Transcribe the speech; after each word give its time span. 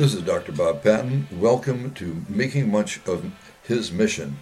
This 0.00 0.14
is 0.14 0.22
Dr. 0.22 0.52
Bob 0.52 0.82
Patton. 0.82 1.28
Welcome 1.30 1.92
to 1.96 2.24
Making 2.26 2.72
Much 2.72 3.06
of 3.06 3.30
His 3.64 3.92
Mission. 3.92 4.38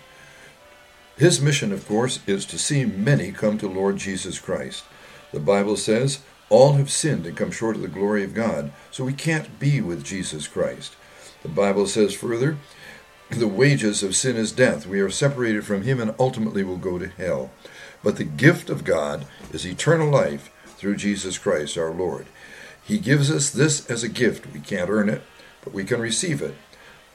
His 1.16 1.40
mission, 1.40 1.72
of 1.72 1.84
course, 1.88 2.20
is 2.28 2.46
to 2.46 2.56
see 2.56 2.84
many 2.84 3.32
come 3.32 3.58
to 3.58 3.66
Lord 3.66 3.96
Jesus 3.96 4.38
Christ. 4.38 4.84
The 5.32 5.40
Bible 5.40 5.74
says, 5.74 6.20
all 6.48 6.74
have 6.74 6.92
sinned 6.92 7.26
and 7.26 7.36
come 7.36 7.50
short 7.50 7.74
of 7.74 7.82
the 7.82 7.88
glory 7.88 8.22
of 8.22 8.34
God, 8.34 8.70
so 8.92 9.02
we 9.02 9.12
can't 9.12 9.58
be 9.58 9.80
with 9.80 10.04
Jesus 10.04 10.46
Christ. 10.46 10.94
The 11.42 11.48
Bible 11.48 11.88
says 11.88 12.14
further, 12.14 12.56
the 13.28 13.48
wages 13.48 14.04
of 14.04 14.14
sin 14.14 14.36
is 14.36 14.52
death. 14.52 14.86
We 14.86 15.00
are 15.00 15.10
separated 15.10 15.66
from 15.66 15.82
Him 15.82 15.98
and 15.98 16.14
ultimately 16.20 16.62
will 16.62 16.76
go 16.76 17.00
to 17.00 17.08
hell. 17.08 17.50
But 18.04 18.14
the 18.14 18.22
gift 18.22 18.70
of 18.70 18.84
God 18.84 19.26
is 19.52 19.66
eternal 19.66 20.08
life 20.08 20.52
through 20.76 20.94
Jesus 20.98 21.36
Christ 21.36 21.76
our 21.76 21.90
Lord. 21.90 22.26
He 22.84 22.98
gives 22.98 23.28
us 23.28 23.50
this 23.50 23.90
as 23.90 24.04
a 24.04 24.08
gift. 24.08 24.52
We 24.52 24.60
can't 24.60 24.88
earn 24.88 25.08
it, 25.08 25.24
but 25.62 25.72
we 25.72 25.84
can 25.84 26.00
receive 26.00 26.42
it. 26.42 26.54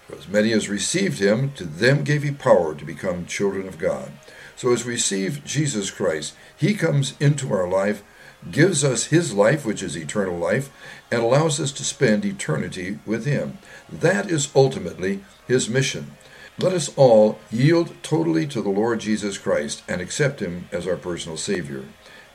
For 0.08 0.16
as 0.16 0.28
many 0.28 0.52
as 0.52 0.70
received 0.70 1.20
him, 1.20 1.52
to 1.54 1.64
them 1.64 2.04
gave 2.04 2.24
he 2.24 2.32
power 2.32 2.76
to 2.76 2.86
become 2.86 3.26
children 3.26 3.68
of 3.68 3.78
God. 3.78 4.12
So 4.56 4.72
as 4.72 4.86
we 4.86 4.94
receive 4.94 5.44
Jesus 5.44 5.92
Christ, 5.92 6.36
he 6.56 6.74
comes 6.74 7.16
into 7.20 7.52
our 7.54 7.68
life, 7.68 8.04
gives 8.52 8.84
us 8.84 9.06
his 9.06 9.34
life, 9.34 9.66
which 9.66 9.82
is 9.82 9.98
eternal 9.98 10.38
life, 10.38 10.70
and 11.12 11.22
allows 11.22 11.60
us 11.60 11.72
to 11.74 11.86
spend 11.86 12.26
eternity 12.26 13.00
with 13.06 13.26
him. 13.26 13.58
That 13.90 14.30
is 14.30 14.52
ultimately 14.56 15.24
his 15.48 15.70
mission. 15.70 16.12
Let 16.60 16.74
us 16.74 16.96
all 16.96 17.40
yield 17.50 17.96
totally 18.04 18.46
to 18.48 18.62
the 18.62 18.70
Lord 18.70 19.00
Jesus 19.00 19.38
Christ 19.38 19.82
and 19.88 20.02
accept 20.02 20.40
him 20.40 20.68
as 20.72 20.86
our 20.86 20.98
personal 20.98 21.38
Savior. 21.38 21.86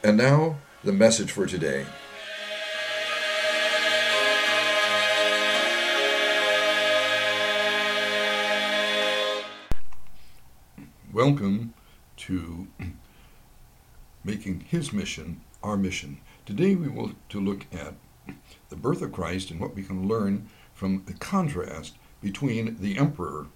And 0.02 0.16
now, 0.16 0.56
the 0.82 0.92
message 0.92 1.30
for 1.30 1.46
today. 1.46 1.86
Welcome 11.18 11.74
to 12.18 12.68
making 14.24 14.60
his 14.60 14.92
mission 14.92 15.40
our 15.64 15.76
mission. 15.76 16.20
Today 16.46 16.76
we 16.76 16.86
will 16.86 17.10
to 17.30 17.40
look 17.40 17.66
at 17.72 17.94
the 18.68 18.76
birth 18.76 19.02
of 19.02 19.10
Christ 19.10 19.50
and 19.50 19.58
what 19.58 19.74
we 19.74 19.82
can 19.82 20.06
learn 20.06 20.48
from 20.72 21.02
the 21.06 21.14
contrast 21.14 21.96
between 22.20 22.76
the 22.78 22.96
emperor 22.98 23.48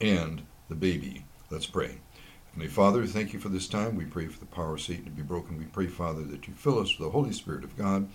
and 0.00 0.44
the 0.70 0.74
baby. 0.74 1.26
Let's 1.50 1.66
pray. 1.66 1.98
Heavenly 2.46 2.68
Father, 2.68 3.04
thank 3.04 3.34
you 3.34 3.40
for 3.40 3.50
this 3.50 3.68
time. 3.68 3.94
We 3.94 4.06
pray 4.06 4.28
for 4.28 4.40
the 4.40 4.46
power 4.46 4.76
of 4.76 4.80
Satan 4.80 5.04
to 5.04 5.10
be 5.10 5.20
broken. 5.20 5.58
We 5.58 5.66
pray, 5.66 5.88
Father, 5.88 6.22
that 6.22 6.48
you 6.48 6.54
fill 6.54 6.78
us 6.78 6.98
with 6.98 7.06
the 7.06 7.12
Holy 7.12 7.34
Spirit 7.34 7.62
of 7.62 7.76
God 7.76 8.08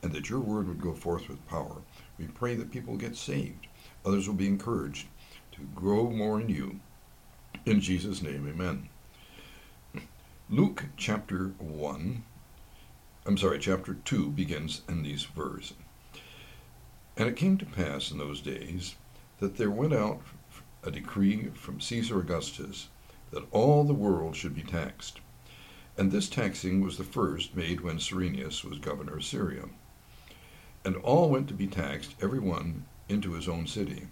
and 0.00 0.12
that 0.12 0.30
your 0.30 0.38
word 0.38 0.68
would 0.68 0.80
go 0.80 0.94
forth 0.94 1.28
with 1.28 1.44
power. 1.48 1.78
We 2.20 2.26
pray 2.26 2.54
that 2.54 2.70
people 2.70 2.96
get 2.96 3.16
saved. 3.16 3.66
Others 4.06 4.28
will 4.28 4.36
be 4.36 4.46
encouraged 4.46 5.08
to 5.50 5.62
grow 5.74 6.08
more 6.08 6.40
in 6.40 6.48
you. 6.48 6.78
In 7.64 7.80
Jesus' 7.80 8.22
name, 8.22 8.48
amen. 8.48 8.88
Luke 10.50 10.86
chapter 10.96 11.48
1, 11.58 12.24
I'm 13.26 13.36
sorry, 13.36 13.58
chapter 13.58 13.94
2 13.94 14.30
begins 14.30 14.82
in 14.88 15.02
these 15.02 15.24
verses. 15.24 15.74
And 17.16 17.28
it 17.28 17.36
came 17.36 17.58
to 17.58 17.66
pass 17.66 18.10
in 18.10 18.18
those 18.18 18.40
days 18.40 18.94
that 19.40 19.56
there 19.56 19.70
went 19.70 19.92
out 19.92 20.22
a 20.82 20.90
decree 20.90 21.50
from 21.54 21.80
Caesar 21.80 22.20
Augustus 22.20 22.88
that 23.30 23.46
all 23.50 23.84
the 23.84 23.92
world 23.92 24.36
should 24.36 24.54
be 24.54 24.62
taxed. 24.62 25.20
And 25.96 26.10
this 26.10 26.28
taxing 26.28 26.80
was 26.80 26.96
the 26.96 27.04
first 27.04 27.56
made 27.56 27.80
when 27.80 27.98
Cyrenius 27.98 28.64
was 28.64 28.78
governor 28.78 29.16
of 29.16 29.24
Syria. 29.24 29.64
And 30.84 30.96
all 30.96 31.28
went 31.28 31.48
to 31.48 31.54
be 31.54 31.66
taxed, 31.66 32.14
every 32.22 32.38
one 32.38 32.86
into 33.08 33.32
his 33.32 33.48
own 33.48 33.66
city. 33.66 34.06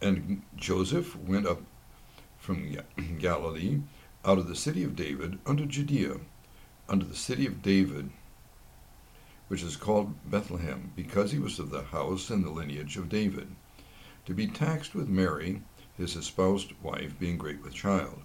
And 0.00 0.42
Joseph 0.56 1.16
went 1.16 1.46
up 1.46 1.60
from 2.40 2.76
Galilee, 3.18 3.80
out 4.24 4.38
of 4.38 4.48
the 4.48 4.56
city 4.56 4.82
of 4.82 4.96
David, 4.96 5.38
unto 5.46 5.66
Judea, 5.66 6.16
unto 6.88 7.06
the 7.06 7.14
city 7.14 7.46
of 7.46 7.62
David, 7.62 8.10
which 9.48 9.62
is 9.62 9.76
called 9.76 10.14
Bethlehem, 10.28 10.92
because 10.96 11.32
he 11.32 11.38
was 11.38 11.58
of 11.58 11.70
the 11.70 11.82
house 11.82 12.30
and 12.30 12.42
the 12.42 12.50
lineage 12.50 12.96
of 12.96 13.08
David, 13.08 13.54
to 14.24 14.34
be 14.34 14.46
taxed 14.46 14.94
with 14.94 15.08
Mary, 15.08 15.62
his 15.96 16.16
espoused 16.16 16.72
wife, 16.82 17.18
being 17.18 17.36
great 17.36 17.62
with 17.62 17.74
child. 17.74 18.22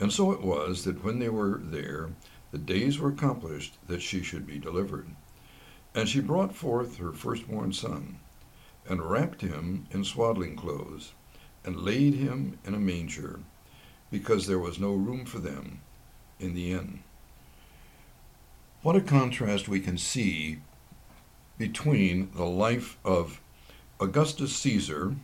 And 0.00 0.12
so 0.12 0.32
it 0.32 0.42
was 0.42 0.84
that 0.84 1.04
when 1.04 1.20
they 1.20 1.28
were 1.28 1.60
there, 1.62 2.10
the 2.50 2.58
days 2.58 2.98
were 2.98 3.10
accomplished 3.10 3.78
that 3.86 4.02
she 4.02 4.22
should 4.22 4.46
be 4.46 4.58
delivered. 4.58 5.14
And 5.94 6.08
she 6.08 6.20
brought 6.20 6.56
forth 6.56 6.96
her 6.96 7.12
firstborn 7.12 7.72
son, 7.72 8.18
and 8.88 9.08
wrapped 9.08 9.42
him 9.42 9.86
in 9.92 10.02
swaddling 10.04 10.56
clothes, 10.56 11.12
and 11.64 11.76
laid 11.80 12.14
him 12.14 12.58
in 12.64 12.74
a 12.74 12.78
manger, 12.78 13.40
because 14.10 14.46
there 14.46 14.58
was 14.58 14.78
no 14.78 14.92
room 14.92 15.24
for 15.24 15.38
them 15.38 15.80
in 16.38 16.54
the 16.54 16.72
inn. 16.72 17.02
What 18.82 18.96
a 18.96 19.00
contrast 19.00 19.68
we 19.68 19.80
can 19.80 19.96
see 19.96 20.58
between 21.56 22.30
the 22.34 22.44
life 22.44 22.98
of 23.04 23.40
Augustus 24.00 24.56
Caesar. 24.56 25.14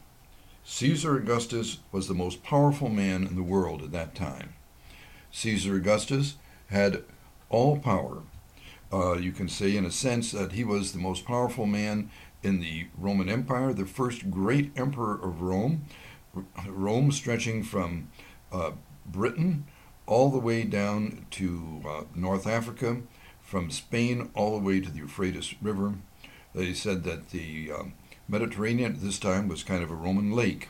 Caesar 0.65 1.17
Augustus 1.17 1.79
was 1.91 2.07
the 2.07 2.15
most 2.15 2.45
powerful 2.45 2.89
man 2.89 3.27
in 3.27 3.35
the 3.35 3.43
world 3.43 3.83
at 3.83 3.91
that 3.91 4.15
time. 4.15 4.55
Caesar 5.33 5.75
Augustus 5.75 6.37
had 6.69 7.03
all 7.49 7.79
power. 7.79 8.23
Uh, 8.93 9.15
you 9.15 9.33
can 9.33 9.49
say, 9.49 9.77
in 9.77 9.85
a 9.85 9.91
sense, 9.91 10.31
that 10.31 10.53
he 10.53 10.65
was 10.65 10.93
the 10.93 10.99
most 10.99 11.25
powerful 11.25 11.67
man 11.67 12.11
in 12.43 12.61
the 12.61 12.87
Roman 12.97 13.29
Empire, 13.29 13.73
the 13.73 13.85
first 13.85 14.31
great 14.31 14.71
emperor 14.77 15.15
of 15.15 15.43
Rome. 15.43 15.85
Rome 16.67 17.13
stretching 17.13 17.63
from 17.63 18.11
uh, 18.53 18.73
Britain 19.07 19.67
all 20.07 20.31
the 20.31 20.39
way 20.39 20.65
down 20.65 21.27
to 21.33 21.83
uh, 21.87 22.01
North 22.15 22.47
Africa, 22.47 22.99
from 23.43 23.71
Spain 23.71 24.31
all 24.35 24.59
the 24.59 24.65
way 24.65 24.81
to 24.81 24.91
the 24.91 24.99
Euphrates 24.99 25.55
River. 25.63 25.95
They 26.55 26.75
said 26.75 27.05
that 27.05 27.31
the 27.31 27.73
um, 27.73 27.95
Mediterranean 28.29 28.93
at 28.93 29.01
this 29.01 29.19
time 29.19 29.49
was 29.49 29.63
kind 29.63 29.83
of 29.83 29.91
a 29.91 29.95
Roman 29.95 30.33
lake. 30.33 30.69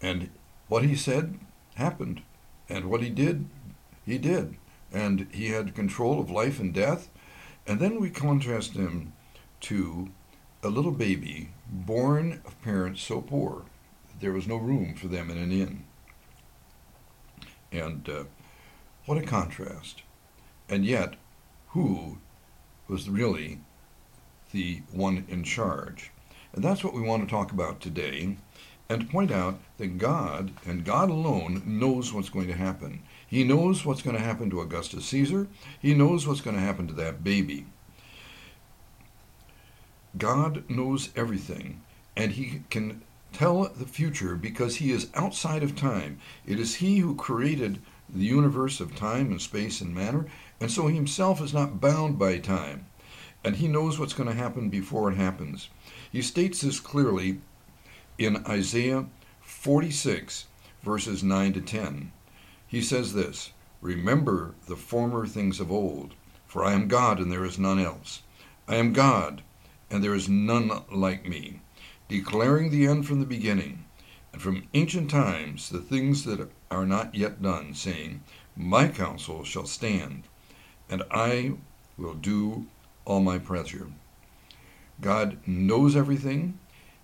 And 0.00 0.30
what 0.68 0.84
he 0.84 0.96
said 0.96 1.38
happened. 1.74 2.22
And 2.68 2.86
what 2.86 3.02
he 3.02 3.10
did, 3.10 3.46
he 4.04 4.18
did. 4.18 4.56
And 4.92 5.28
he 5.32 5.48
had 5.48 5.74
control 5.74 6.20
of 6.20 6.30
life 6.30 6.58
and 6.58 6.72
death. 6.72 7.10
And 7.66 7.78
then 7.78 8.00
we 8.00 8.10
contrast 8.10 8.72
him 8.72 9.12
to 9.60 10.10
a 10.62 10.68
little 10.68 10.92
baby 10.92 11.50
born 11.68 12.40
of 12.44 12.60
parents 12.62 13.02
so 13.02 13.20
poor 13.20 13.64
that 14.08 14.20
there 14.20 14.32
was 14.32 14.46
no 14.46 14.56
room 14.56 14.94
for 14.94 15.08
them 15.08 15.30
in 15.30 15.38
an 15.38 15.50
inn. 15.50 15.84
And 17.72 18.08
uh, 18.08 18.24
what 19.06 19.18
a 19.18 19.22
contrast. 19.22 20.02
And 20.68 20.84
yet, 20.84 21.14
who 21.68 22.18
was 22.86 23.08
really 23.08 23.60
the 24.52 24.82
one 24.92 25.24
in 25.28 25.42
charge? 25.42 26.10
And 26.52 26.62
that's 26.62 26.84
what 26.84 26.94
we 26.94 27.00
want 27.00 27.22
to 27.22 27.34
talk 27.34 27.50
about 27.50 27.80
today 27.80 28.36
and 28.88 29.00
to 29.00 29.06
point 29.06 29.32
out 29.32 29.58
that 29.78 29.98
God 29.98 30.52
and 30.66 30.84
God 30.84 31.08
alone 31.08 31.62
knows 31.64 32.12
what's 32.12 32.28
going 32.28 32.48
to 32.48 32.52
happen. 32.52 33.02
He 33.26 33.42
knows 33.42 33.84
what's 33.84 34.02
going 34.02 34.16
to 34.16 34.22
happen 34.22 34.50
to 34.50 34.60
Augustus 34.60 35.06
Caesar. 35.06 35.48
He 35.80 35.94
knows 35.94 36.26
what's 36.26 36.42
going 36.42 36.56
to 36.56 36.62
happen 36.62 36.86
to 36.88 36.94
that 36.94 37.24
baby. 37.24 37.66
God 40.18 40.68
knows 40.68 41.08
everything, 41.16 41.80
and 42.14 42.32
He 42.32 42.64
can 42.68 43.00
tell 43.32 43.64
the 43.64 43.86
future 43.86 44.36
because 44.36 44.76
He 44.76 44.92
is 44.92 45.10
outside 45.14 45.62
of 45.62 45.74
time. 45.74 46.18
It 46.46 46.60
is 46.60 46.76
He 46.76 46.98
who 46.98 47.14
created 47.14 47.80
the 48.10 48.24
universe 48.24 48.78
of 48.78 48.94
time 48.94 49.30
and 49.30 49.40
space 49.40 49.80
and 49.80 49.94
matter, 49.94 50.26
and 50.60 50.70
so 50.70 50.86
He 50.86 50.94
Himself 50.94 51.40
is 51.40 51.54
not 51.54 51.80
bound 51.80 52.18
by 52.18 52.36
time. 52.36 52.84
And 53.42 53.56
He 53.56 53.68
knows 53.68 53.98
what's 53.98 54.12
going 54.12 54.28
to 54.28 54.34
happen 54.34 54.68
before 54.68 55.10
it 55.10 55.16
happens. 55.16 55.70
He 56.10 56.20
states 56.20 56.60
this 56.60 56.78
clearly 56.78 57.40
in 58.18 58.44
Isaiah 58.46 59.06
46, 59.40 60.46
verses 60.82 61.22
9 61.22 61.54
to 61.54 61.60
10. 61.62 62.12
He 62.66 62.82
says 62.82 63.14
this 63.14 63.52
Remember 63.80 64.54
the 64.66 64.76
former 64.76 65.26
things 65.26 65.58
of 65.58 65.72
old, 65.72 66.12
for 66.46 66.62
I 66.62 66.74
am 66.74 66.86
God 66.86 67.18
and 67.18 67.32
there 67.32 67.46
is 67.46 67.58
none 67.58 67.78
else. 67.78 68.20
I 68.68 68.76
am 68.76 68.92
God 68.92 69.42
and 69.92 70.02
there 70.02 70.14
is 70.14 70.26
none 70.26 70.70
like 70.90 71.28
me, 71.28 71.60
declaring 72.08 72.70
the 72.70 72.86
end 72.86 73.06
from 73.06 73.20
the 73.20 73.26
beginning, 73.26 73.84
and 74.32 74.40
from 74.40 74.66
ancient 74.72 75.10
times 75.10 75.68
the 75.68 75.80
things 75.80 76.24
that 76.24 76.50
are 76.70 76.86
not 76.86 77.14
yet 77.14 77.42
done, 77.42 77.74
saying, 77.74 78.22
My 78.56 78.88
counsel 78.88 79.44
shall 79.44 79.66
stand, 79.66 80.24
and 80.88 81.02
I 81.10 81.52
will 81.98 82.14
do 82.14 82.66
all 83.04 83.20
my 83.20 83.38
pleasure. 83.38 83.88
God 85.02 85.36
knows 85.46 85.94
everything, 85.94 86.58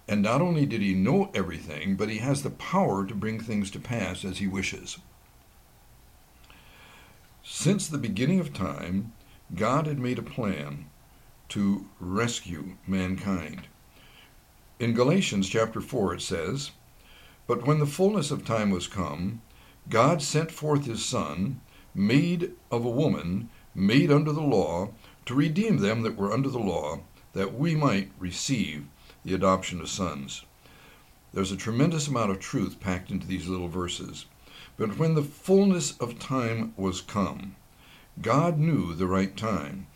and 0.09 0.23
not 0.23 0.41
only 0.41 0.65
did 0.65 0.81
he 0.81 0.95
know 0.95 1.31
everything, 1.35 1.95
but 1.95 2.09
he 2.09 2.19
has 2.19 2.43
the 2.43 2.51
power 2.51 3.05
to 3.07 3.15
bring 3.15 3.39
things 3.39 3.71
to 3.73 3.79
pass 3.79 4.25
as 4.25 4.39
he 4.39 4.47
wishes. 4.47 4.97
Since 7.43 7.87
the 7.87 7.99
beginning 7.99 8.41
of 8.41 8.55
time, 8.55 9.13
God 9.55 9.87
had 9.87 9.99
made 9.99 10.19
a 10.19 10.23
plan 10.23 10.87
to 11.49 11.87
rescue 11.99 12.77
mankind. 12.87 13.67
In 14.79 14.95
Galatians 14.95 15.49
chapter 15.49 15.81
4 15.81 16.15
it 16.15 16.21
says, 16.21 16.71
But 17.47 17.67
when 17.67 17.79
the 17.79 17.87
fullness 17.87 18.31
of 18.31 18.45
time 18.45 18.71
was 18.71 18.87
come, 18.87 19.43
God 19.89 20.23
sent 20.23 20.51
forth 20.51 20.85
his 20.85 21.05
Son, 21.05 21.61
made 21.95 22.53
of 22.71 22.85
a 22.85 22.91
woman, 22.91 23.49
made 23.75 24.13
under 24.13 24.33
the 24.33 24.43
law, 24.43 24.91
to 25.27 25.35
redeem 25.35 25.79
them 25.79 26.03
that 26.03 26.17
were 26.17 26.33
under 26.33 26.49
the 26.49 26.59
law, 26.59 27.01
that 27.33 27.55
we 27.55 27.75
might 27.75 28.11
receive 28.19 28.87
the 29.25 29.35
adoption 29.35 29.81
of 29.81 29.89
sons. 29.89 30.45
There's 31.33 31.53
a 31.53 31.57
tremendous 31.57 32.09
amount 32.09 32.31
of 32.31 32.41
truth 32.41 32.81
packed 32.81 33.11
into 33.11 33.27
these 33.27 33.49
little 33.49 33.69
verses. 33.69 34.27
But 34.77 34.97
when 34.97 35.15
the 35.15 35.23
fullness 35.23 35.97
of 35.99 36.19
time 36.19 36.73
was 36.77 37.01
come, 37.01 37.57
God 38.23 38.59
knew 38.59 38.95
the 38.95 39.07
right 39.07 39.37
time. 39.37 39.87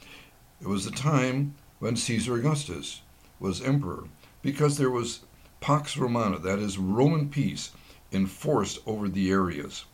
It 0.62 0.68
was 0.68 0.84
the 0.84 0.92
time 0.92 1.56
when 1.80 1.96
Caesar 1.96 2.36
Augustus 2.36 3.02
was 3.40 3.60
emperor, 3.60 4.04
because 4.42 4.78
there 4.78 4.92
was 4.92 5.22
Pax 5.60 5.96
Romana, 5.96 6.38
that 6.38 6.60
is, 6.60 6.78
Roman 6.78 7.28
peace, 7.28 7.72
enforced 8.12 8.78
over 8.86 9.08
the 9.08 9.28
areas. 9.32 9.86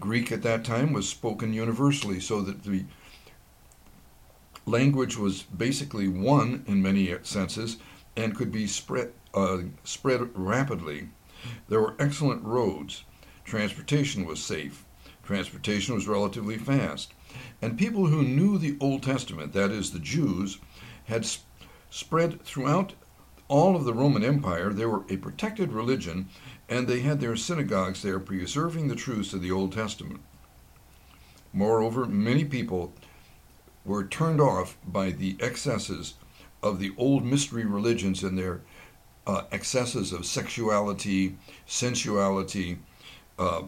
Greek 0.00 0.32
at 0.32 0.42
that 0.42 0.64
time 0.64 0.92
was 0.92 1.08
spoken 1.08 1.52
universally, 1.52 2.18
so 2.18 2.42
that 2.42 2.64
the 2.64 2.84
language 4.66 5.16
was 5.16 5.42
basically 5.42 6.08
one 6.08 6.64
in 6.66 6.82
many 6.82 7.16
senses 7.22 7.76
and 8.16 8.34
could 8.34 8.50
be 8.50 8.66
spread, 8.66 9.12
uh, 9.34 9.58
spread 9.84 10.30
rapidly. 10.34 11.10
There 11.68 11.80
were 11.80 11.94
excellent 12.00 12.42
roads. 12.42 13.04
Transportation 13.44 14.26
was 14.26 14.42
safe. 14.42 14.84
Transportation 15.22 15.94
was 15.94 16.08
relatively 16.08 16.58
fast. 16.58 17.12
And 17.60 17.78
people 17.78 18.06
who 18.06 18.22
knew 18.22 18.58
the 18.58 18.76
Old 18.80 19.02
Testament, 19.02 19.52
that 19.52 19.70
is, 19.70 19.92
the 19.92 19.98
Jews, 19.98 20.58
had 21.04 21.26
spread 21.90 22.42
throughout 22.42 22.94
all 23.48 23.76
of 23.76 23.84
the 23.84 23.94
Roman 23.94 24.24
Empire. 24.24 24.72
They 24.72 24.86
were 24.86 25.04
a 25.08 25.16
protected 25.16 25.72
religion, 25.72 26.28
and 26.68 26.88
they 26.88 27.00
had 27.00 27.20
their 27.20 27.36
synagogues 27.36 28.02
there 28.02 28.18
preserving 28.18 28.88
the 28.88 28.96
truths 28.96 29.32
of 29.32 29.42
the 29.42 29.52
Old 29.52 29.72
Testament. 29.72 30.20
Moreover, 31.52 32.06
many 32.06 32.44
people 32.44 32.92
were 33.84 34.04
turned 34.06 34.40
off 34.40 34.76
by 34.86 35.10
the 35.10 35.36
excesses 35.40 36.14
of 36.62 36.78
the 36.78 36.94
old 36.96 37.24
mystery 37.24 37.64
religions 37.64 38.22
and 38.22 38.38
their 38.38 38.62
uh, 39.26 39.42
excesses 39.52 40.12
of 40.12 40.24
sexuality, 40.24 41.36
sensuality, 41.66 42.78
uh, 43.38 43.62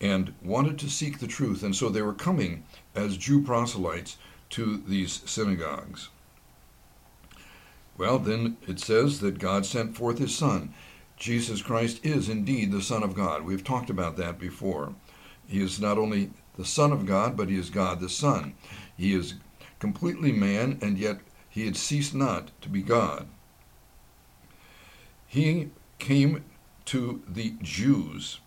and 0.00 0.34
wanted 0.42 0.78
to 0.78 0.90
seek 0.90 1.18
the 1.18 1.26
truth. 1.26 1.62
And 1.62 1.74
so 1.74 1.88
they 1.88 2.02
were 2.02 2.12
coming 2.14 2.64
as 2.94 3.16
Jew 3.16 3.42
proselytes 3.42 4.16
to 4.50 4.82
these 4.86 5.22
synagogues. 5.24 6.10
Well, 7.98 8.18
then 8.18 8.58
it 8.66 8.78
says 8.78 9.20
that 9.20 9.38
God 9.38 9.64
sent 9.64 9.96
forth 9.96 10.18
his 10.18 10.34
Son. 10.34 10.74
Jesus 11.16 11.62
Christ 11.62 12.04
is 12.04 12.28
indeed 12.28 12.70
the 12.70 12.82
Son 12.82 13.02
of 13.02 13.14
God. 13.14 13.42
We've 13.42 13.64
talked 13.64 13.88
about 13.88 14.16
that 14.18 14.38
before. 14.38 14.94
He 15.48 15.62
is 15.62 15.80
not 15.80 15.96
only 15.96 16.30
the 16.58 16.64
Son 16.64 16.92
of 16.92 17.06
God, 17.06 17.36
but 17.36 17.48
he 17.48 17.56
is 17.56 17.70
God 17.70 18.00
the 18.00 18.10
Son. 18.10 18.54
He 18.96 19.14
is 19.14 19.34
completely 19.78 20.32
man, 20.32 20.78
and 20.82 20.98
yet 20.98 21.20
he 21.48 21.64
had 21.64 21.76
ceased 21.76 22.14
not 22.14 22.50
to 22.60 22.68
be 22.68 22.82
God. 22.82 23.28
He 25.26 25.70
came 25.98 26.44
to 26.86 27.22
the 27.26 27.54
Jews. 27.62 28.40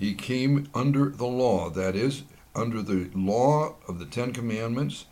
He 0.00 0.14
came 0.14 0.66
under 0.74 1.10
the 1.10 1.26
law, 1.26 1.68
that 1.68 1.94
is, 1.94 2.22
under 2.54 2.80
the 2.80 3.10
law 3.14 3.74
of 3.86 3.98
the 3.98 4.06
Ten 4.06 4.32
Commandments 4.32 5.04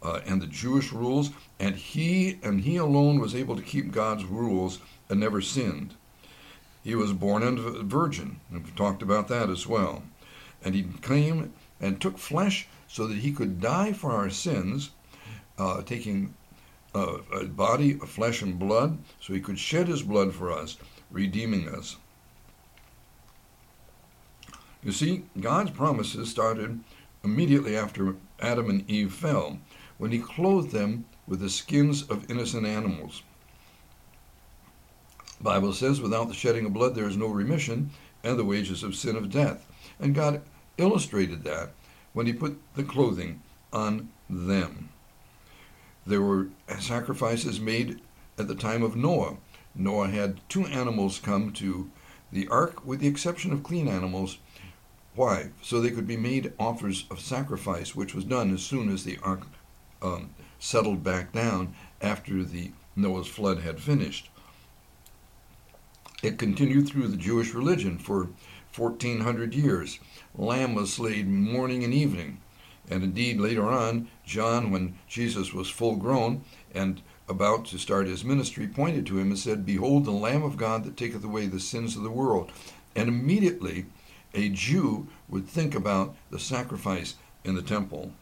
uh, 0.00 0.20
and 0.24 0.40
the 0.40 0.46
Jewish 0.46 0.92
rules, 0.92 1.30
and 1.58 1.74
he 1.74 2.38
and 2.40 2.60
he 2.60 2.76
alone 2.76 3.18
was 3.18 3.34
able 3.34 3.56
to 3.56 3.62
keep 3.62 3.90
God's 3.90 4.24
rules 4.24 4.78
and 5.08 5.18
never 5.18 5.40
sinned. 5.40 5.94
He 6.84 6.94
was 6.94 7.12
born 7.12 7.42
a 7.42 7.82
virgin, 7.82 8.38
and 8.48 8.62
we've 8.62 8.76
talked 8.76 9.02
about 9.02 9.26
that 9.26 9.50
as 9.50 9.66
well. 9.66 10.04
And 10.64 10.72
he 10.72 10.86
came 11.02 11.52
and 11.80 12.00
took 12.00 12.16
flesh 12.16 12.68
so 12.86 13.08
that 13.08 13.18
he 13.18 13.32
could 13.32 13.60
die 13.60 13.92
for 13.92 14.12
our 14.12 14.30
sins, 14.30 14.90
uh, 15.58 15.82
taking 15.82 16.32
uh, 16.94 17.18
a 17.32 17.46
body 17.46 17.94
of 17.94 18.08
flesh 18.08 18.40
and 18.40 18.56
blood, 18.56 18.98
so 19.20 19.32
he 19.32 19.40
could 19.40 19.58
shed 19.58 19.88
his 19.88 20.04
blood 20.04 20.32
for 20.32 20.52
us, 20.52 20.76
redeeming 21.10 21.68
us. 21.68 21.96
You 24.82 24.92
see, 24.92 25.24
God's 25.40 25.70
promises 25.70 26.30
started 26.30 26.80
immediately 27.24 27.76
after 27.76 28.16
Adam 28.40 28.70
and 28.70 28.88
Eve 28.88 29.12
fell, 29.12 29.58
when 29.98 30.12
he 30.12 30.20
clothed 30.20 30.70
them 30.70 31.04
with 31.26 31.40
the 31.40 31.50
skins 31.50 32.02
of 32.02 32.30
innocent 32.30 32.64
animals. 32.64 33.22
The 35.38 35.44
Bible 35.44 35.72
says, 35.72 36.00
without 36.00 36.28
the 36.28 36.34
shedding 36.34 36.66
of 36.66 36.72
blood 36.72 36.94
there 36.94 37.08
is 37.08 37.16
no 37.16 37.28
remission, 37.28 37.90
and 38.22 38.38
the 38.38 38.44
wages 38.44 38.82
of 38.82 38.94
sin 38.94 39.16
of 39.16 39.30
death. 39.30 39.66
And 40.00 40.14
God 40.14 40.42
illustrated 40.76 41.44
that 41.44 41.70
when 42.12 42.26
he 42.26 42.32
put 42.32 42.58
the 42.74 42.84
clothing 42.84 43.42
on 43.72 44.08
them. 44.30 44.88
There 46.06 46.22
were 46.22 46.48
sacrifices 46.78 47.60
made 47.60 48.00
at 48.38 48.48
the 48.48 48.54
time 48.54 48.82
of 48.82 48.96
Noah. 48.96 49.36
Noah 49.74 50.08
had 50.08 50.40
two 50.48 50.66
animals 50.66 51.18
come 51.18 51.52
to 51.54 51.90
the 52.32 52.48
ark, 52.48 52.84
with 52.84 53.00
the 53.00 53.08
exception 53.08 53.52
of 53.52 53.62
clean 53.62 53.88
animals. 53.88 54.38
Why? 55.18 55.50
So 55.62 55.80
they 55.80 55.90
could 55.90 56.06
be 56.06 56.16
made 56.16 56.52
offers 56.60 57.04
of 57.10 57.18
sacrifice, 57.18 57.96
which 57.96 58.14
was 58.14 58.22
done 58.22 58.54
as 58.54 58.62
soon 58.62 58.88
as 58.88 59.02
the 59.02 59.18
ark 59.20 59.48
um, 60.00 60.30
settled 60.60 61.02
back 61.02 61.32
down 61.32 61.74
after 62.00 62.44
the 62.44 62.70
Noah's 62.94 63.26
flood 63.26 63.62
had 63.62 63.80
finished. 63.80 64.30
It 66.22 66.38
continued 66.38 66.86
through 66.86 67.08
the 67.08 67.16
Jewish 67.16 67.52
religion 67.52 67.98
for 67.98 68.28
1400 68.76 69.56
years. 69.56 69.98
Lamb 70.36 70.76
was 70.76 70.92
slain 70.92 71.34
morning 71.34 71.82
and 71.82 71.92
evening. 71.92 72.40
And 72.88 73.02
indeed, 73.02 73.40
later 73.40 73.68
on, 73.68 74.06
John, 74.24 74.70
when 74.70 75.00
Jesus 75.08 75.52
was 75.52 75.68
full 75.68 75.96
grown 75.96 76.44
and 76.72 77.02
about 77.28 77.64
to 77.66 77.78
start 77.78 78.06
his 78.06 78.24
ministry, 78.24 78.68
pointed 78.68 79.04
to 79.06 79.18
him 79.18 79.30
and 79.30 79.38
said, 79.38 79.66
Behold, 79.66 80.04
the 80.04 80.12
Lamb 80.12 80.44
of 80.44 80.56
God 80.56 80.84
that 80.84 80.96
taketh 80.96 81.24
away 81.24 81.46
the 81.46 81.58
sins 81.58 81.96
of 81.96 82.04
the 82.04 82.08
world. 82.08 82.52
And 82.94 83.08
immediately, 83.08 83.86
a 84.38 84.48
Jew 84.48 85.08
would 85.28 85.48
think 85.48 85.74
about 85.74 86.14
the 86.30 86.38
sacrifice 86.38 87.16
in 87.44 87.56
the 87.56 87.62
temple. 87.62 88.12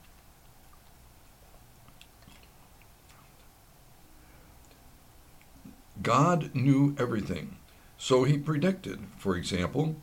God 6.02 6.54
knew 6.54 6.94
everything. 6.98 7.56
So 7.98 8.24
he 8.24 8.38
predicted, 8.38 9.00
for 9.18 9.36
example, 9.36 9.96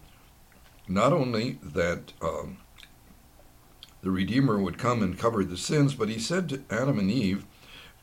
not 0.88 1.14
only 1.14 1.60
that 1.64 2.14
um, 2.22 2.58
the 4.02 4.12
Redeemer 4.12 4.60
would 4.60 4.78
come 4.78 5.02
and 5.02 5.18
cover 5.18 5.44
the 5.44 5.58
sins, 5.58 5.96
but 5.96 6.10
he 6.10 6.20
said 6.20 6.50
to 6.50 6.64
Adam 6.70 7.00
and 7.00 7.10
Eve, 7.10 7.46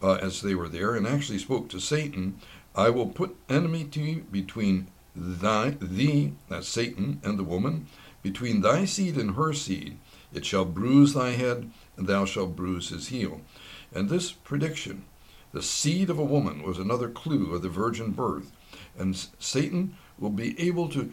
uh, 0.03 0.15
as 0.15 0.41
they 0.41 0.55
were 0.55 0.69
there, 0.69 0.95
and 0.95 1.07
actually 1.07 1.39
spoke 1.39 1.69
to 1.69 1.81
Satan, 1.81 2.41
I 2.75 2.91
will 2.91 3.09
put 3.09 3.37
enmity 3.49 4.25
between 4.31 4.89
thy, 5.21 5.71
thee, 5.81 6.33
that's 6.49 6.69
Satan, 6.69 7.21
and 7.23 7.39
the 7.39 7.45
woman, 7.45 7.87
between 8.23 8.63
thy 8.63 8.85
seed 8.85 9.17
and 9.17 9.37
her 9.37 9.53
seed. 9.53 9.99
It 10.33 10.45
shall 10.45 10.65
bruise 10.65 11.15
thy 11.15 11.31
head, 11.31 11.71
and 11.97 12.07
thou 12.07 12.25
shalt 12.25 12.57
bruise 12.57 12.89
his 12.89 13.09
heel. 13.09 13.43
And 13.95 14.09
this 14.09 14.33
prediction, 14.33 15.05
the 15.53 15.63
seed 15.63 16.09
of 16.11 16.19
a 16.19 16.25
woman, 16.25 16.63
was 16.63 16.79
another 16.79 17.09
clue 17.09 17.55
of 17.55 17.63
the 17.63 17.69
virgin 17.69 18.13
birth. 18.13 18.51
And 18.99 19.17
Satan 19.39 19.97
will 20.19 20.31
be 20.31 20.59
able 20.61 20.89
to 20.91 21.13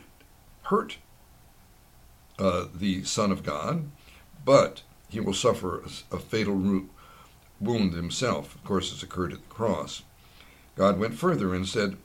hurt 0.63 0.97
uh, 2.39 2.65
the 2.73 3.03
Son 3.03 3.31
of 3.31 3.43
God, 3.43 3.89
but 4.45 4.83
he 5.09 5.19
will 5.19 5.33
suffer 5.33 5.79
a, 5.79 6.15
a 6.15 6.19
fatal 6.19 6.83
wound 7.59 7.93
himself. 7.93 8.55
Of 8.55 8.63
course, 8.63 8.91
it's 8.91 9.03
occurred 9.03 9.33
at 9.33 9.41
the 9.41 9.53
cross. 9.53 10.03
God 10.75 10.99
went 10.99 11.15
further 11.15 11.55
and 11.55 11.67
said, 11.67 11.97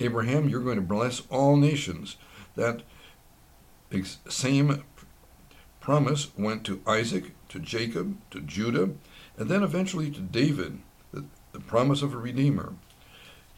Abraham, 0.00 0.48
you're 0.48 0.60
going 0.60 0.76
to 0.76 0.82
bless 0.82 1.22
all 1.30 1.56
nations. 1.56 2.16
That 2.56 2.82
same 4.28 4.84
promise 5.80 6.28
went 6.36 6.64
to 6.64 6.82
Isaac, 6.86 7.32
to 7.50 7.58
Jacob, 7.58 8.16
to 8.30 8.40
Judah, 8.40 8.90
and 9.36 9.48
then 9.48 9.62
eventually 9.62 10.10
to 10.10 10.20
David, 10.20 10.78
the, 11.12 11.24
promise 11.60 12.02
of 12.02 12.14
a 12.14 12.18
Redeemer. 12.18 12.74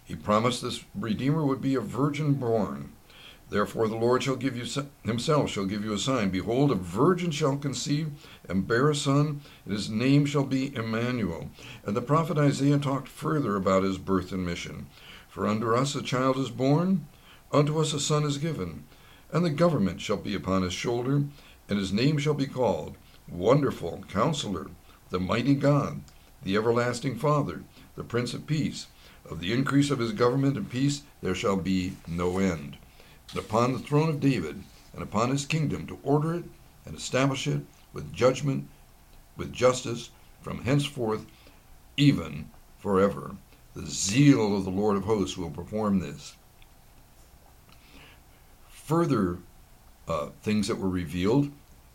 He 0.04 0.14
promised 0.14 0.62
this 0.62 0.84
Redeemer 0.94 1.44
would 1.44 1.60
be 1.60 1.74
a 1.74 1.80
virgin 1.80 2.34
born, 2.34 2.92
Therefore 3.48 3.86
the 3.86 3.96
Lord 3.96 4.24
shall 4.24 4.36
give 4.36 4.56
you 4.56 4.64
himself 5.04 5.50
shall 5.50 5.66
give 5.66 5.84
you 5.84 5.92
a 5.92 5.98
sign. 5.98 6.30
Behold, 6.30 6.72
a 6.72 6.74
virgin 6.74 7.30
shall 7.30 7.56
conceive 7.56 8.10
and 8.48 8.66
bear 8.66 8.90
a 8.90 8.94
son, 8.94 9.40
and 9.64 9.72
his 9.72 9.88
name 9.88 10.26
shall 10.26 10.44
be 10.44 10.74
Emmanuel. 10.74 11.50
And 11.84 11.96
the 11.96 12.02
prophet 12.02 12.38
Isaiah 12.38 12.78
talked 12.78 13.06
further 13.06 13.54
about 13.54 13.84
his 13.84 13.98
birth 13.98 14.32
and 14.32 14.44
mission. 14.44 14.86
For 15.36 15.46
unto 15.46 15.74
us 15.74 15.94
a 15.94 16.00
child 16.00 16.38
is 16.38 16.48
born, 16.48 17.08
unto 17.52 17.78
us 17.78 17.92
a 17.92 18.00
son 18.00 18.24
is 18.24 18.38
given, 18.38 18.84
and 19.30 19.44
the 19.44 19.50
government 19.50 20.00
shall 20.00 20.16
be 20.16 20.34
upon 20.34 20.62
his 20.62 20.72
shoulder, 20.72 21.24
and 21.68 21.78
his 21.78 21.92
name 21.92 22.16
shall 22.16 22.32
be 22.32 22.46
called 22.46 22.96
Wonderful 23.28 24.02
Counselor, 24.08 24.70
the 25.10 25.20
Mighty 25.20 25.54
God, 25.54 26.00
the 26.42 26.56
everlasting 26.56 27.18
Father, 27.18 27.64
the 27.96 28.02
Prince 28.02 28.32
of 28.32 28.46
Peace. 28.46 28.86
Of 29.28 29.40
the 29.40 29.52
increase 29.52 29.90
of 29.90 29.98
his 29.98 30.12
government 30.12 30.56
and 30.56 30.70
peace 30.70 31.02
there 31.20 31.34
shall 31.34 31.58
be 31.58 31.98
no 32.08 32.38
end. 32.38 32.78
And 33.28 33.38
upon 33.38 33.74
the 33.74 33.78
throne 33.78 34.08
of 34.08 34.20
David, 34.20 34.64
and 34.94 35.02
upon 35.02 35.28
his 35.28 35.44
kingdom, 35.44 35.86
to 35.88 35.98
order 36.02 36.32
it 36.32 36.44
and 36.86 36.96
establish 36.96 37.46
it 37.46 37.60
with 37.92 38.10
judgment, 38.10 38.68
with 39.36 39.52
justice, 39.52 40.08
from 40.40 40.62
henceforth, 40.62 41.26
even 41.98 42.48
forever. 42.78 43.36
The 43.76 43.90
zeal 43.90 44.56
of 44.56 44.64
the 44.64 44.70
Lord 44.70 44.96
of 44.96 45.04
hosts 45.04 45.36
will 45.36 45.50
perform 45.50 45.98
this. 45.98 46.34
Further 48.70 49.40
uh, 50.08 50.28
things 50.40 50.68
that 50.68 50.78
were 50.78 50.88
revealed 50.88 51.50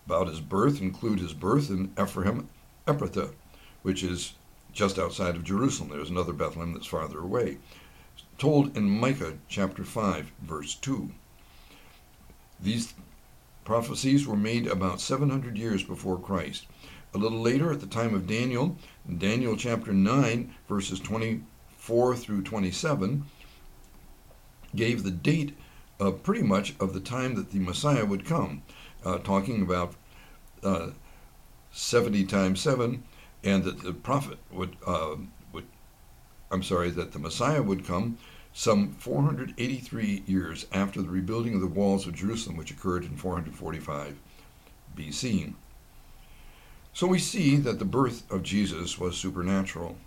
about 0.05 0.27
his 0.27 0.41
birth 0.41 0.79
include 0.79 1.17
his 1.17 1.33
birth 1.33 1.71
in 1.71 1.91
Ephraim, 1.99 2.49
Ephrathah, 2.85 3.33
which 3.81 4.03
is 4.03 4.35
just 4.71 4.99
outside 4.99 5.35
of 5.35 5.43
Jerusalem. 5.43 5.89
There's 5.89 6.11
another 6.11 6.33
Bethlehem 6.33 6.73
that's 6.73 6.85
farther 6.85 7.19
away. 7.19 7.57
Told 8.37 8.77
in 8.77 8.87
Micah 8.87 9.39
chapter 9.47 9.83
5, 9.83 10.31
verse 10.39 10.75
2. 10.75 11.09
These 12.61 12.93
prophecies 13.65 14.27
were 14.27 14.37
made 14.37 14.67
about 14.67 15.01
700 15.01 15.57
years 15.57 15.81
before 15.81 16.19
Christ. 16.19 16.67
A 17.15 17.17
little 17.17 17.41
later, 17.41 17.71
at 17.71 17.79
the 17.79 17.87
time 17.87 18.13
of 18.13 18.27
Daniel, 18.27 18.77
in 19.09 19.17
Daniel 19.17 19.57
chapter 19.57 19.91
9, 19.91 20.53
verses 20.69 20.99
24 21.85 22.15
through 22.15 22.43
27, 22.43 23.25
gave 24.75 25.03
the 25.03 25.11
date 25.11 25.57
uh, 25.99 26.11
pretty 26.11 26.43
much 26.43 26.75
of 26.79 26.93
the 26.93 26.99
time 26.99 27.33
that 27.35 27.51
the 27.51 27.59
Messiah 27.59 28.05
would 28.05 28.23
come, 28.23 28.61
uh, 29.03 29.17
talking 29.17 29.63
about 29.63 29.95
uh, 30.63 30.91
70 31.71 32.25
times 32.25 32.61
7, 32.61 33.03
and 33.43 33.63
that 33.63 33.81
the 33.81 33.93
prophet 33.93 34.37
would, 34.51 34.77
uh, 34.85 35.15
would, 35.53 35.65
I'm 36.51 36.61
sorry, 36.61 36.91
that 36.91 37.13
the 37.13 37.19
Messiah 37.19 37.63
would 37.63 37.85
come 37.85 38.19
some 38.53 38.91
483 38.93 40.23
years 40.27 40.67
after 40.71 41.01
the 41.01 41.09
rebuilding 41.09 41.55
of 41.55 41.61
the 41.61 41.67
walls 41.67 42.05
of 42.05 42.13
Jerusalem, 42.13 42.57
which 42.57 42.69
occurred 42.69 43.05
in 43.05 43.17
445 43.17 44.17
BC. 44.95 45.53
So 46.93 47.07
we 47.07 47.17
see 47.17 47.55
that 47.55 47.79
the 47.79 47.85
birth 47.85 48.29
of 48.31 48.43
Jesus 48.43 48.99
was 48.99 49.17
supernatural. 49.17 49.97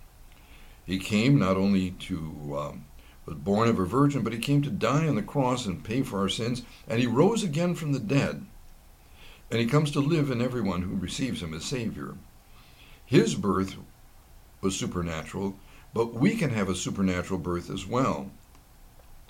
He 0.87 0.99
came 0.99 1.39
not 1.39 1.57
only 1.57 1.93
to, 1.93 2.57
um, 2.59 2.85
was 3.27 3.37
born 3.37 3.69
of 3.69 3.79
a 3.79 3.87
virgin, 3.87 4.23
but 4.23 4.33
he 4.33 4.39
came 4.39 4.63
to 4.63 4.71
die 4.71 5.09
on 5.09 5.15
the 5.15 5.23
cross 5.23 5.65
and 5.67 5.83
pay 5.83 6.03
for 6.03 6.19
our 6.19 6.29
sins, 6.29 6.63
and 6.87 7.01
he 7.01 7.07
rose 7.07 7.43
again 7.43 7.75
from 7.75 7.93
the 7.93 7.99
dead. 7.99 8.45
And 9.51 9.61
he 9.61 9.67
comes 9.67 9.91
to 9.93 10.01
live 10.01 10.31
in 10.31 10.43
everyone 10.43 10.83
who 10.83 10.97
receives 10.97 11.43
him 11.43 11.55
as 11.55 11.65
Savior. 11.65 12.17
His 13.07 13.35
birth 13.35 13.77
was 14.61 14.77
supernatural, 14.77 15.57
but 15.93 16.15
we 16.15 16.37
can 16.37 16.51
have 16.51 16.69
a 16.69 16.75
supernatural 16.75 17.39
birth 17.39 17.71
as 17.71 17.87
well. 17.87 18.31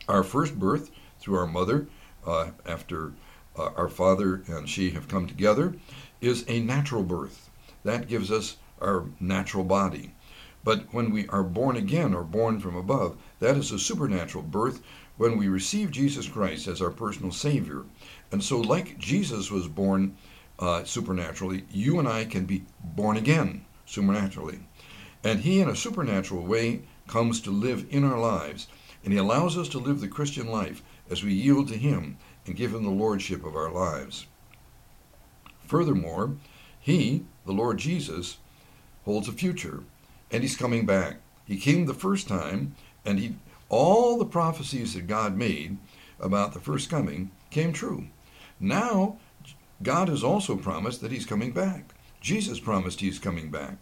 Our 0.09 0.23
first 0.23 0.59
birth 0.59 0.91
through 1.21 1.39
our 1.39 1.47
mother, 1.47 1.87
uh, 2.27 2.51
after 2.67 3.13
uh, 3.57 3.71
our 3.77 3.89
father 3.89 4.43
and 4.47 4.69
she 4.69 4.91
have 4.91 5.09
come 5.09 5.27
together, 5.27 5.75
is 6.21 6.45
a 6.49 6.61
natural 6.61 7.03
birth. 7.03 7.51
That 7.85 8.09
gives 8.09 8.31
us 8.31 8.57
our 8.81 9.05
natural 9.21 9.65
body. 9.65 10.15
But 10.65 10.93
when 10.95 11.11
we 11.11 11.29
are 11.29 11.43
born 11.43 11.77
again 11.77 12.15
or 12.15 12.25
born 12.25 12.59
from 12.59 12.75
above, 12.75 13.19
that 13.39 13.57
is 13.57 13.71
a 13.71 13.79
supernatural 13.79 14.43
birth 14.43 14.81
when 15.19 15.37
we 15.37 15.47
receive 15.47 15.91
Jesus 15.91 16.27
Christ 16.27 16.67
as 16.67 16.81
our 16.81 16.91
personal 16.91 17.33
Savior. 17.33 17.85
And 18.33 18.43
so, 18.43 18.61
like 18.61 18.99
Jesus 18.99 19.51
was 19.51 19.69
born 19.69 20.17
uh, 20.59 20.85
supernaturally, 20.85 21.65
you 21.71 21.99
and 21.99 22.09
I 22.09 22.25
can 22.25 22.47
be 22.47 22.65
born 22.83 23.19
again 23.19 23.67
supernaturally. 23.85 24.61
And 25.23 25.41
He, 25.41 25.61
in 25.61 25.69
a 25.69 25.77
supernatural 25.77 26.45
way, 26.45 26.83
comes 27.07 27.41
to 27.43 27.51
live 27.51 27.87
in 27.91 28.03
our 28.03 28.19
lives. 28.19 28.67
And 29.05 29.13
He 29.13 29.19
allows 29.19 29.59
us 29.59 29.69
to 29.71 29.79
live 29.79 30.01
the 30.01 30.09
Christian 30.09 30.47
life 30.47 30.83
as 31.11 31.23
we 31.23 31.35
yield 31.35 31.69
to 31.69 31.77
Him 31.77 32.17
and 32.47 32.57
give 32.57 32.73
Him 32.73 32.85
the 32.85 32.91
lordship 32.91 33.45
of 33.45 33.55
our 33.55 33.71
lives. 33.71 34.27
Furthermore, 35.67 36.37
He, 36.81 37.25
the 37.45 37.53
Lord 37.53 37.79
Jesus, 37.79 38.39
holds 39.05 39.29
a 39.29 39.33
future, 39.33 39.83
and 40.35 40.43
He's 40.43 40.57
coming 40.57 40.85
back. 40.85 41.19
He 41.45 41.57
came 41.57 41.87
the 41.87 41.95
first 41.95 42.27
time, 42.27 42.75
and 43.05 43.21
He 43.21 43.37
all 43.69 44.19
the 44.19 44.25
prophecies 44.25 44.95
that 44.95 45.07
God 45.07 45.37
made 45.37 45.79
about 46.19 46.53
the 46.53 46.61
first 46.61 46.91
coming 46.91 47.31
came 47.51 47.73
true. 47.73 48.09
Now, 48.59 49.19
God 49.81 50.09
has 50.09 50.25
also 50.25 50.57
promised 50.57 51.01
that 51.03 51.13
He's 51.13 51.25
coming 51.25 51.53
back. 51.53 51.95
Jesus 52.21 52.59
promised 52.59 52.99
He's 52.99 53.21
coming 53.21 53.53
back. 53.53 53.77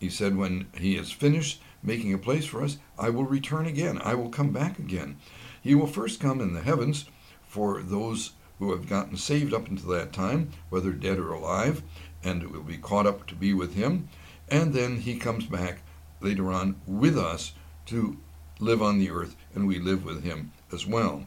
He 0.00 0.08
said, 0.08 0.36
When 0.36 0.66
He 0.76 0.96
has 0.96 1.12
finished 1.12 1.62
making 1.80 2.12
a 2.12 2.18
place 2.18 2.44
for 2.44 2.64
us, 2.64 2.78
I 2.98 3.10
will 3.10 3.24
return 3.24 3.66
again. 3.66 4.00
I 4.02 4.16
will 4.16 4.30
come 4.30 4.50
back 4.50 4.80
again. 4.80 5.18
He 5.62 5.76
will 5.76 5.86
first 5.86 6.18
come 6.18 6.40
in 6.40 6.54
the 6.54 6.62
heavens 6.62 7.04
for 7.46 7.82
those 7.82 8.32
who 8.58 8.72
have 8.72 8.88
gotten 8.88 9.16
saved 9.16 9.54
up 9.54 9.68
until 9.68 9.90
that 9.90 10.12
time, 10.12 10.50
whether 10.70 10.90
dead 10.90 11.20
or 11.20 11.30
alive, 11.30 11.84
and 12.24 12.50
will 12.50 12.62
be 12.62 12.78
caught 12.78 13.06
up 13.06 13.28
to 13.28 13.36
be 13.36 13.54
with 13.54 13.74
Him. 13.74 14.08
And 14.48 14.74
then 14.74 14.98
He 14.98 15.16
comes 15.16 15.46
back 15.46 15.83
later 16.24 16.50
on 16.50 16.74
with 16.86 17.18
us 17.18 17.52
to 17.84 18.16
live 18.58 18.80
on 18.80 18.98
the 18.98 19.10
earth, 19.10 19.36
and 19.54 19.68
we 19.68 19.78
live 19.78 20.04
with 20.04 20.24
Him 20.24 20.52
as 20.72 20.86
well. 20.86 21.26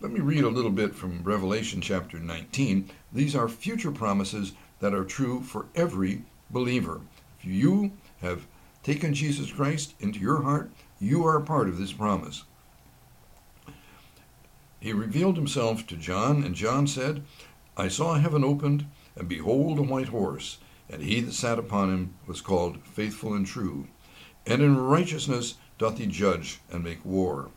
Let 0.00 0.12
me 0.12 0.20
read 0.20 0.44
a 0.44 0.48
little 0.50 0.70
bit 0.70 0.94
from 0.94 1.22
Revelation 1.22 1.80
chapter 1.80 2.18
19. 2.18 2.90
These 3.10 3.34
are 3.34 3.48
future 3.48 3.90
promises 3.90 4.52
that 4.80 4.92
are 4.92 5.04
true 5.04 5.40
for 5.40 5.64
every 5.74 6.24
believer. 6.50 7.00
If 7.38 7.46
you 7.46 7.92
have 8.20 8.46
taken 8.82 9.14
Jesus 9.14 9.50
Christ 9.50 9.94
into 9.98 10.18
your 10.18 10.42
heart, 10.42 10.70
you 11.00 11.26
are 11.26 11.38
a 11.38 11.42
part 11.42 11.70
of 11.70 11.78
this 11.78 11.94
promise. 11.94 12.44
He 14.78 14.92
revealed 14.92 15.36
himself 15.36 15.86
to 15.86 15.96
John, 15.96 16.44
and 16.44 16.54
John 16.54 16.86
said, 16.86 17.24
I 17.78 17.88
saw 17.88 18.14
heaven 18.14 18.44
opened, 18.44 18.86
and 19.16 19.26
behold 19.26 19.78
a 19.78 19.82
white 19.82 20.08
horse, 20.08 20.58
and 20.90 21.00
he 21.00 21.22
that 21.22 21.32
sat 21.32 21.58
upon 21.58 21.88
him 21.88 22.14
was 22.26 22.42
called 22.42 22.76
Faithful 22.84 23.32
and 23.32 23.46
True. 23.46 23.86
And 24.46 24.60
in 24.60 24.76
righteousness 24.76 25.54
doth 25.78 25.98
he 25.98 26.06
judge 26.06 26.60
and 26.70 26.84
make 26.84 27.04
war. 27.04 27.50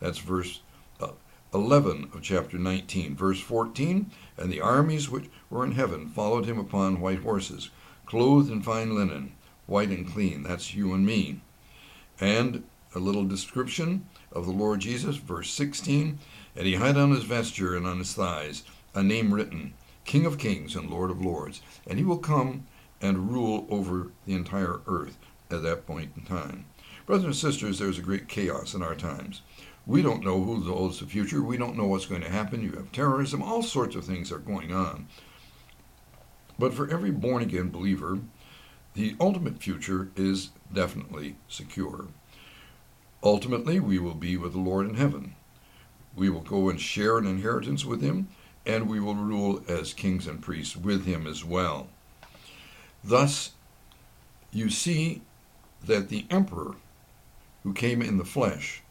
That's 0.00 0.18
verse 0.18 0.60
uh, 1.00 1.12
11 1.54 2.10
of 2.12 2.22
chapter 2.22 2.58
19. 2.58 3.14
Verse 3.14 3.40
14 3.40 4.10
And 4.36 4.52
the 4.52 4.60
armies 4.60 5.08
which 5.08 5.30
were 5.50 5.64
in 5.64 5.72
heaven 5.72 6.08
followed 6.08 6.46
him 6.46 6.58
upon 6.58 7.00
white 7.00 7.20
horses, 7.20 7.70
clothed 8.06 8.50
in 8.50 8.62
fine 8.62 8.94
linen, 8.94 9.32
white 9.66 9.90
and 9.90 10.06
clean. 10.06 10.42
That's 10.42 10.74
you 10.74 10.92
and 10.92 11.06
me. 11.06 11.40
And 12.20 12.64
a 12.94 12.98
little 12.98 13.24
description 13.24 14.06
of 14.32 14.44
the 14.44 14.52
Lord 14.52 14.80
Jesus, 14.80 15.16
verse 15.16 15.50
16 15.50 16.18
And 16.56 16.66
he 16.66 16.74
had 16.74 16.96
on 16.96 17.12
his 17.12 17.24
vesture 17.24 17.76
and 17.76 17.86
on 17.86 17.98
his 17.98 18.14
thighs 18.14 18.64
a 18.94 19.02
name 19.02 19.32
written, 19.32 19.74
King 20.04 20.26
of 20.26 20.38
Kings 20.38 20.74
and 20.74 20.90
Lord 20.90 21.10
of 21.10 21.24
Lords. 21.24 21.62
And 21.86 21.98
he 21.98 22.04
will 22.04 22.18
come 22.18 22.66
and 23.00 23.30
rule 23.30 23.66
over 23.70 24.10
the 24.26 24.34
entire 24.34 24.80
earth 24.86 25.16
at 25.52 25.62
that 25.62 25.86
point 25.86 26.12
in 26.16 26.24
time. 26.24 26.64
Brothers 27.06 27.24
and 27.24 27.36
sisters, 27.36 27.78
there's 27.78 27.98
a 27.98 28.02
great 28.02 28.28
chaos 28.28 28.74
in 28.74 28.82
our 28.82 28.94
times. 28.94 29.42
We 29.86 30.02
don't 30.02 30.24
know 30.24 30.42
who 30.42 30.62
holds 30.62 31.00
the 31.00 31.06
future. 31.06 31.42
We 31.42 31.56
don't 31.56 31.76
know 31.76 31.86
what's 31.86 32.06
going 32.06 32.22
to 32.22 32.30
happen. 32.30 32.62
You 32.62 32.72
have 32.72 32.92
terrorism. 32.92 33.42
All 33.42 33.62
sorts 33.62 33.96
of 33.96 34.04
things 34.04 34.30
are 34.30 34.38
going 34.38 34.72
on. 34.72 35.08
But 36.58 36.74
for 36.74 36.88
every 36.88 37.10
born 37.10 37.42
again 37.42 37.70
believer, 37.70 38.20
the 38.94 39.16
ultimate 39.20 39.60
future 39.60 40.10
is 40.14 40.50
definitely 40.72 41.36
secure. 41.48 42.06
Ultimately, 43.22 43.80
we 43.80 43.98
will 43.98 44.14
be 44.14 44.36
with 44.36 44.52
the 44.52 44.60
Lord 44.60 44.88
in 44.88 44.94
heaven. 44.94 45.34
We 46.14 46.28
will 46.28 46.40
go 46.40 46.68
and 46.68 46.80
share 46.80 47.18
an 47.18 47.26
inheritance 47.26 47.84
with 47.84 48.02
Him, 48.02 48.28
and 48.66 48.88
we 48.88 49.00
will 49.00 49.14
rule 49.14 49.62
as 49.66 49.94
kings 49.94 50.26
and 50.26 50.42
priests 50.42 50.76
with 50.76 51.06
Him 51.06 51.26
as 51.26 51.44
well. 51.44 51.88
Thus, 53.02 53.52
you 54.52 54.70
see 54.70 55.22
that 55.86 56.08
the 56.08 56.26
emperor 56.30 56.76
who 57.62 57.72
came 57.72 58.02
in 58.02 58.18
the 58.18 58.24
flesh 58.24 58.82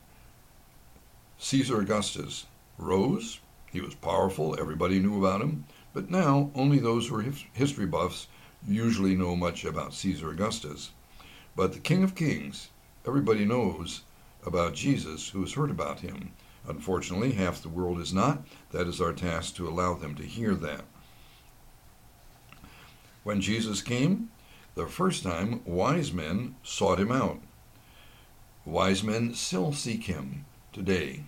Caesar 1.43 1.81
Augustus 1.81 2.45
rose. 2.77 3.39
He 3.71 3.81
was 3.81 3.95
powerful, 3.95 4.55
everybody 4.59 4.99
knew 4.99 5.17
about 5.17 5.41
him, 5.41 5.65
but 5.91 6.11
now 6.11 6.51
only 6.53 6.77
those 6.77 7.07
who 7.07 7.15
are 7.17 7.33
history 7.53 7.87
buffs 7.87 8.27
usually 8.67 9.15
know 9.15 9.35
much 9.35 9.65
about 9.65 9.95
Caesar 9.95 10.29
Augustus. 10.29 10.91
But 11.55 11.73
the 11.73 11.79
King 11.79 12.03
of 12.03 12.13
Kings, 12.13 12.69
everybody 13.07 13.43
knows 13.43 14.01
about 14.45 14.75
Jesus 14.75 15.29
who 15.29 15.41
has 15.41 15.53
heard 15.53 15.71
about 15.71 16.01
him. 16.01 16.31
Unfortunately, 16.67 17.31
half 17.31 17.63
the 17.63 17.69
world 17.69 17.99
is 17.99 18.13
not. 18.13 18.43
That 18.71 18.87
is 18.87 19.01
our 19.01 19.13
task 19.13 19.55
to 19.55 19.67
allow 19.67 19.95
them 19.95 20.13
to 20.15 20.23
hear 20.23 20.53
that. 20.55 20.85
When 23.23 23.41
Jesus 23.41 23.81
came, 23.81 24.29
the 24.75 24.87
first 24.87 25.23
time, 25.23 25.61
wise 25.65 26.13
men 26.13 26.55
sought 26.63 26.99
him 26.99 27.11
out. 27.11 27.39
Wise 28.65 29.03
men 29.03 29.33
still 29.33 29.73
seek 29.73 30.03
him 30.03 30.45
today 30.71 31.23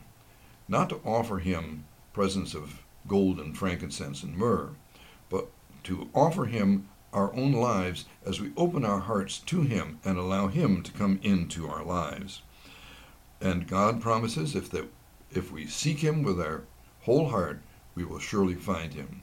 not 0.67 0.89
to 0.89 1.01
offer 1.03 1.39
him 1.39 1.85
presents 2.13 2.53
of 2.53 2.83
gold 3.07 3.39
and 3.39 3.57
frankincense 3.57 4.23
and 4.23 4.37
myrrh, 4.37 4.69
but 5.29 5.49
to 5.83 6.09
offer 6.13 6.45
him 6.45 6.87
our 7.13 7.33
own 7.35 7.53
lives 7.53 8.05
as 8.25 8.41
we 8.41 8.51
open 8.57 8.83
our 8.83 8.99
hearts 8.99 9.37
to 9.37 9.61
Him 9.61 9.99
and 10.03 10.17
allow 10.17 10.47
Him 10.47 10.81
to 10.81 10.91
come 10.91 11.19
into 11.21 11.69
our 11.69 11.83
lives. 11.83 12.41
And 13.39 13.67
God 13.67 14.01
promises 14.01 14.55
if 14.55 14.69
that 14.71 14.89
if 15.31 15.51
we 15.51 15.67
seek 15.67 15.99
Him 15.99 16.23
with 16.23 16.41
our 16.41 16.63
whole 17.01 17.29
heart, 17.29 17.61
we 17.95 18.03
will 18.03 18.19
surely 18.19 18.55
find 18.55 18.93
Him. 18.93 19.21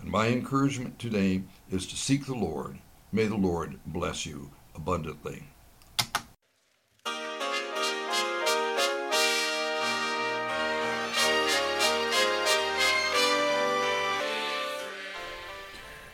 And 0.00 0.10
my 0.10 0.28
encouragement 0.28 0.98
today 0.98 1.42
is 1.70 1.86
to 1.88 1.96
seek 1.96 2.26
the 2.26 2.34
Lord. 2.34 2.78
May 3.12 3.26
the 3.26 3.36
Lord 3.36 3.80
bless 3.84 4.24
you 4.24 4.52
abundantly. 4.72 5.42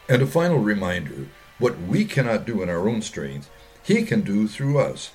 And 0.09 0.23
a 0.23 0.27
final 0.27 0.59
reminder 0.59 1.27
what 1.59 1.79
we 1.79 2.07
cannot 2.07 2.47
do 2.47 2.63
in 2.63 2.71
our 2.71 2.89
own 2.89 3.03
strength, 3.03 3.51
He 3.83 4.03
can 4.05 4.23
do 4.23 4.49
through 4.49 4.79
us. 4.79 5.11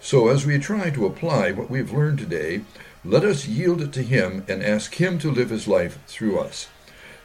So 0.00 0.28
as 0.28 0.44
we 0.44 0.58
try 0.58 0.90
to 0.90 1.06
apply 1.06 1.52
what 1.52 1.70
we've 1.70 1.92
learned 1.92 2.18
today, 2.18 2.62
let 3.04 3.22
us 3.22 3.46
yield 3.46 3.82
it 3.82 3.92
to 3.92 4.02
Him 4.02 4.44
and 4.48 4.64
ask 4.64 4.94
Him 4.94 5.18
to 5.20 5.30
live 5.30 5.50
His 5.50 5.68
life 5.68 6.00
through 6.08 6.40
us. 6.40 6.66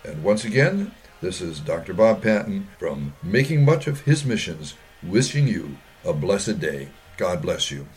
And 0.03 0.23
once 0.23 0.45
again, 0.45 0.91
this 1.25 1.41
is 1.41 1.59
Dr. 1.59 1.95
Bob 1.95 2.21
Patton 2.21 2.67
from 2.77 3.15
Making 3.23 3.65
Much 3.65 3.87
of 3.87 4.01
His 4.01 4.23
Missions, 4.23 4.75
wishing 5.01 5.47
you 5.47 5.77
a 6.03 6.13
blessed 6.13 6.59
day. 6.59 6.89
God 7.17 7.41
bless 7.41 7.71
you. 7.71 7.87